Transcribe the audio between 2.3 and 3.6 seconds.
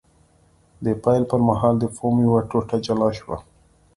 ټوټه جلا شوه.